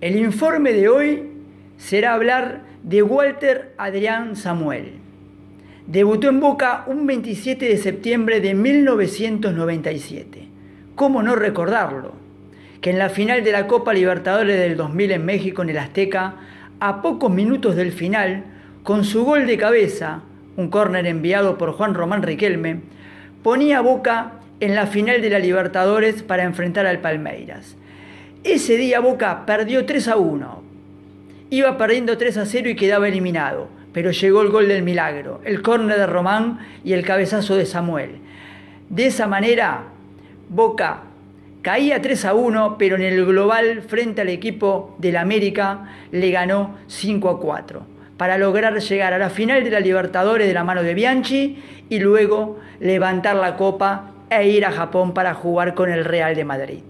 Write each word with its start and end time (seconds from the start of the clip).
El 0.00 0.14
informe 0.14 0.72
de 0.72 0.88
hoy 0.88 1.32
será 1.78 2.14
hablar 2.14 2.62
de 2.84 3.02
Walter 3.02 3.74
Adrián 3.76 4.36
Samuel. 4.36 4.92
Debutó 5.88 6.28
en 6.28 6.38
Boca 6.38 6.84
un 6.86 7.08
27 7.08 7.68
de 7.68 7.76
septiembre 7.76 8.40
de 8.40 8.54
1997. 8.54 10.48
¿Cómo 10.94 11.24
no 11.24 11.34
recordarlo? 11.34 12.12
Que 12.80 12.90
en 12.90 13.00
la 13.00 13.08
final 13.08 13.42
de 13.42 13.50
la 13.50 13.66
Copa 13.66 13.92
Libertadores 13.92 14.60
del 14.60 14.76
2000 14.76 15.10
en 15.10 15.24
México, 15.24 15.62
en 15.62 15.70
el 15.70 15.78
Azteca, 15.78 16.36
a 16.78 17.02
pocos 17.02 17.32
minutos 17.32 17.74
del 17.74 17.90
final, 17.90 18.44
con 18.84 19.02
su 19.02 19.24
gol 19.24 19.46
de 19.46 19.58
cabeza, 19.58 20.22
un 20.56 20.68
córner 20.68 21.06
enviado 21.06 21.58
por 21.58 21.72
Juan 21.72 21.94
Román 21.94 22.22
Riquelme, 22.22 22.80
ponía 23.42 23.78
a 23.78 23.82
Boca 23.82 24.32
en 24.60 24.74
la 24.74 24.86
final 24.86 25.20
de 25.20 25.30
la 25.30 25.38
Libertadores 25.38 26.22
para 26.22 26.44
enfrentar 26.44 26.86
al 26.86 27.00
Palmeiras 27.00 27.76
ese 28.46 28.76
día 28.76 29.00
Boca 29.00 29.44
perdió 29.44 29.86
3 29.86 30.06
a 30.08 30.16
1. 30.16 30.62
Iba 31.50 31.76
perdiendo 31.76 32.16
3 32.16 32.38
a 32.38 32.46
0 32.46 32.70
y 32.70 32.76
quedaba 32.76 33.08
eliminado. 33.08 33.68
Pero 33.92 34.12
llegó 34.12 34.42
el 34.42 34.50
gol 34.50 34.68
del 34.68 34.82
milagro, 34.82 35.40
el 35.44 35.62
córner 35.62 35.98
de 35.98 36.06
Román 36.06 36.60
y 36.84 36.92
el 36.92 37.04
cabezazo 37.04 37.56
de 37.56 37.66
Samuel. 37.66 38.18
De 38.88 39.06
esa 39.06 39.26
manera, 39.26 39.84
Boca 40.48 41.02
caía 41.62 42.00
3 42.00 42.26
a 42.26 42.34
1, 42.34 42.76
pero 42.78 42.94
en 42.94 43.02
el 43.02 43.24
global 43.26 43.82
frente 43.82 44.20
al 44.20 44.28
equipo 44.28 44.94
del 44.98 45.16
América 45.16 45.88
le 46.12 46.30
ganó 46.30 46.76
5 46.86 47.28
a 47.28 47.40
4 47.40 47.95
para 48.16 48.38
lograr 48.38 48.78
llegar 48.78 49.12
a 49.12 49.18
la 49.18 49.30
final 49.30 49.62
de 49.64 49.70
la 49.70 49.80
Libertadores 49.80 50.46
de 50.46 50.54
la 50.54 50.64
mano 50.64 50.82
de 50.82 50.94
Bianchi 50.94 51.62
y 51.88 51.98
luego 51.98 52.58
levantar 52.80 53.36
la 53.36 53.56
copa 53.56 54.12
e 54.30 54.48
ir 54.48 54.64
a 54.64 54.72
Japón 54.72 55.14
para 55.14 55.34
jugar 55.34 55.74
con 55.74 55.90
el 55.90 56.04
Real 56.04 56.34
de 56.34 56.44
Madrid. 56.44 56.82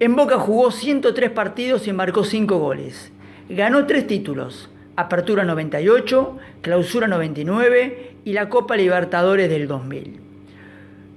En 0.00 0.14
Boca 0.14 0.38
jugó 0.38 0.70
103 0.70 1.30
partidos 1.30 1.88
y 1.88 1.92
marcó 1.92 2.24
5 2.24 2.58
goles. 2.58 3.10
Ganó 3.48 3.86
3 3.86 4.06
títulos, 4.06 4.70
Apertura 4.94 5.44
98, 5.44 6.38
Clausura 6.62 7.08
99 7.08 8.12
y 8.24 8.32
la 8.32 8.48
Copa 8.48 8.76
Libertadores 8.76 9.50
del 9.50 9.66
2000. 9.66 10.20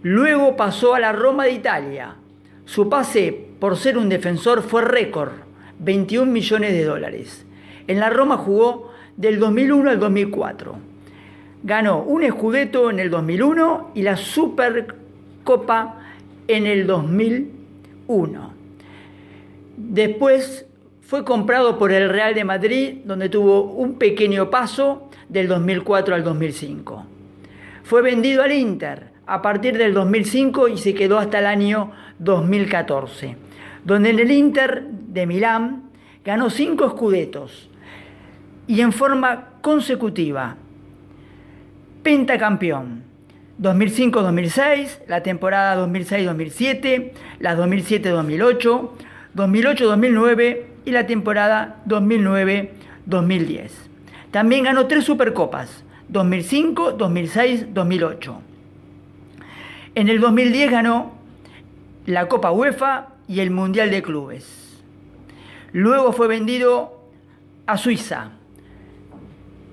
Luego 0.04 0.56
pasó 0.56 0.96
a 0.96 1.00
la 1.00 1.12
Roma 1.12 1.46
de 1.46 1.52
Italia. 1.52 2.16
Su 2.66 2.90
pase 2.90 3.50
por 3.60 3.78
ser 3.78 4.00
un 4.00 4.10
defensor 4.10 4.64
fue 4.64 4.82
récord, 4.82 5.32
21 5.78 6.32
millones 6.32 6.74
de 6.74 6.84
dólares. 6.84 7.46
En 7.88 8.00
la 8.00 8.10
Roma 8.10 8.38
jugó 8.38 8.92
del 9.18 9.40
2001 9.40 9.90
al 9.90 10.00
2004. 10.00 10.76
Ganó 11.64 12.04
un 12.04 12.28
Scudetto 12.28 12.90
en 12.90 13.00
el 13.00 13.10
2001 13.10 13.92
y 13.94 14.02
la 14.02 14.18
Supercopa 14.18 16.00
en 16.48 16.66
el 16.66 16.88
2001. 16.88 18.54
Después 19.78 20.66
fue 21.02 21.24
comprado 21.26 21.78
por 21.78 21.92
el 21.92 22.10
Real 22.10 22.34
de 22.34 22.44
Madrid, 22.44 23.00
donde 23.06 23.30
tuvo 23.30 23.64
un 23.64 23.96
pequeño 23.96 24.50
paso 24.50 25.10
del 25.30 25.48
2004 25.48 26.16
al 26.16 26.24
2005. 26.24 27.06
Fue 27.84 28.02
vendido 28.02 28.44
al 28.44 28.52
Inter 28.52 29.12
a 29.26 29.42
partir 29.42 29.78
del 29.78 29.94
2005 29.94 30.68
y 30.68 30.78
se 30.78 30.94
quedó 30.94 31.20
hasta 31.20 31.40
el 31.40 31.46
año 31.46 31.92
2014, 32.20 33.38
donde 33.84 34.10
en 34.12 34.20
el 34.20 34.32
Inter 34.32 34.84
de 34.90 35.26
Milán 35.26 35.84
ganó 36.24 36.50
cinco 36.50 36.86
escudetos 36.86 37.71
y 38.72 38.80
en 38.80 38.94
forma 38.94 39.50
consecutiva. 39.60 40.56
Pentacampeón. 42.04 43.04
2005-2006, 43.62 45.00
la 45.08 45.22
temporada 45.24 45.76
2006-2007, 45.86 47.12
la 47.40 47.58
2007-2008, 47.58 48.90
2008-2009 49.36 50.62
y 50.86 50.92
la 50.92 51.06
temporada 51.06 51.82
2009-2010. 51.86 53.72
También 54.32 54.64
ganó 54.64 54.88
tres 54.88 55.04
Supercopas, 55.04 55.84
2005, 56.08 56.94
2006, 56.94 57.74
2008. 57.74 58.42
En 59.96 60.08
el 60.08 60.22
2010 60.22 60.72
ganó 60.72 61.12
la 62.06 62.30
Copa 62.30 62.54
UEFA 62.54 63.10
y 63.28 63.42
el 63.42 63.52
Mundial 63.52 63.92
de 63.92 64.02
Clubes. 64.02 64.82
Luego 65.74 66.14
fue 66.14 66.30
vendido 66.30 67.02
a 67.68 67.76
Suiza 67.76 68.32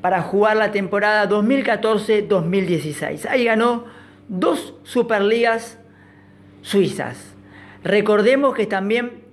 para 0.09 0.23
jugar 0.23 0.57
la 0.57 0.73
temporada 0.73 1.29
2014-2016. 1.29 3.29
Ahí 3.29 3.45
ganó 3.45 3.85
dos 4.27 4.73
Superligas 4.83 5.79
suizas. 6.63 7.35
Recordemos 7.85 8.55
que 8.55 8.65
también 8.65 9.25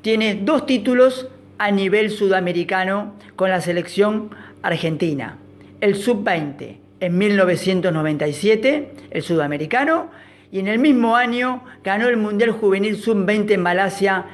tiene 0.00 0.36
dos 0.36 0.64
títulos 0.64 1.28
a 1.58 1.72
nivel 1.72 2.12
sudamericano 2.12 3.16
con 3.34 3.50
la 3.50 3.60
selección 3.60 4.30
argentina. 4.62 5.38
El 5.80 5.96
sub-20 5.96 6.76
en 7.00 7.18
1997, 7.18 8.92
el 9.10 9.22
sudamericano, 9.24 10.08
y 10.52 10.60
en 10.60 10.68
el 10.68 10.78
mismo 10.78 11.16
año 11.16 11.64
ganó 11.82 12.06
el 12.06 12.16
Mundial 12.16 12.52
Juvenil 12.52 12.96
sub-20 12.96 13.50
en 13.50 13.60
Malasia 13.60 14.26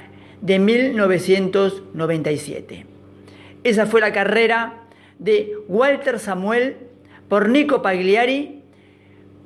de 0.43 0.59
1997. 0.59 2.85
Esa 3.65 3.87
fue 3.87 4.03
la 4.03 4.13
carrera 4.13 4.81
de 5.21 5.53
Walter 5.69 6.19
Samuel 6.19 6.79
por 7.29 7.49
Nico 7.49 7.83
Pagliari 7.83 8.65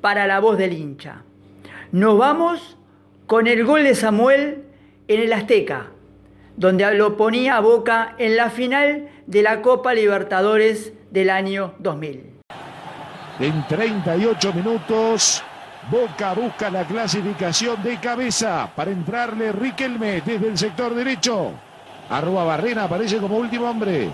para 0.01 0.27
la 0.27 0.41
voz 0.41 0.57
del 0.57 0.73
hincha. 0.73 1.25
Nos 1.93 2.17
vamos 2.17 2.79
con 3.27 3.47
el 3.47 3.65
gol 3.65 3.85
de 3.85 3.95
Samuel 3.95 4.65
en 5.09 5.21
el 5.21 5.33
Azteca, 5.33 5.89
donde 6.57 6.95
lo 6.95 7.17
ponía 7.17 7.57
a 7.57 7.61
Boca 7.61 8.15
en 8.19 8.37
la 8.37 8.51
final 8.51 9.09
de 9.27 9.43
la 9.43 9.61
Copa 9.63 9.93
Libertadores 9.93 10.93
del 11.11 11.29
año 11.31 11.75
2000. 11.81 12.35
En 13.41 13.67
38 13.67 14.53
minutos, 14.53 15.43
Boca 15.91 16.35
busca 16.35 16.71
la 16.71 16.87
clasificación 16.87 17.83
de 17.83 17.99
cabeza 17.99 18.71
para 18.77 18.93
entrarle 18.93 19.51
Riquelme 19.53 20.23
desde 20.25 20.49
el 20.49 20.57
sector 20.57 20.95
derecho. 20.95 21.53
Arroba 22.09 22.45
Barrena 22.45 22.85
aparece 22.85 23.19
como 23.19 23.39
último 23.39 23.69
hombre. 23.69 24.11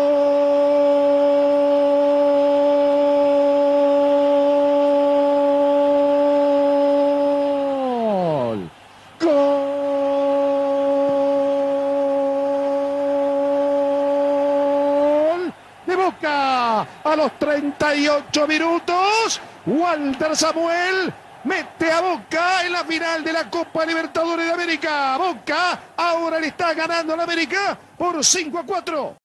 a 17.04 17.16
los 17.16 17.38
38 17.38 18.46
minutos. 18.46 19.40
Walter 19.66 20.36
Samuel 20.36 21.12
mete 21.44 21.90
a 21.90 22.00
Boca 22.00 22.66
en 22.66 22.72
la 22.72 22.84
final 22.84 23.22
de 23.22 23.32
la 23.32 23.50
Copa 23.50 23.84
Libertadores 23.86 24.46
de 24.46 24.52
América. 24.52 25.16
Boca 25.18 25.80
ahora 25.96 26.40
le 26.40 26.48
está 26.48 26.74
ganando 26.74 27.14
a 27.14 27.16
la 27.16 27.22
América 27.24 27.78
por 27.96 28.24
5 28.24 28.58
a 28.58 28.64
4. 28.64 29.16